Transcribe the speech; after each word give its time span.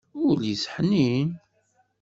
Ul-is 0.27 0.63
ḥnin. 0.73 1.29